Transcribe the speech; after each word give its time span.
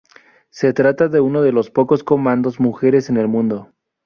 Se 0.49 0.73
trata 0.73 1.09
de 1.09 1.19
uno 1.21 1.43
de 1.43 1.51
los 1.51 1.69
pocos 1.69 2.03
comandos 2.03 2.59
mujeres 2.59 3.11
en 3.11 3.17
el 3.17 3.27
mundo. 3.27 3.69